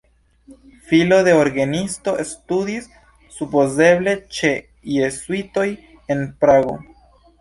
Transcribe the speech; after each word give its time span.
Filo 0.91 1.17
de 1.27 1.33
orgenisto, 1.41 2.15
studis 2.29 2.87
supozeble 3.35 4.15
ĉe 4.39 4.53
jezuitoj 4.97 5.67
en 6.17 6.25
Prago. 6.45 6.79